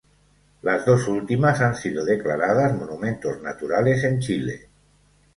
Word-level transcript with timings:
Las 0.63 0.83
dos 0.83 1.07
últimas 1.07 1.61
han 1.61 1.75
sido 1.75 2.03
declaradas 2.03 2.73
monumentos 2.75 3.39
naturales 3.43 4.03
en 4.03 4.17
Chile. 4.19 4.67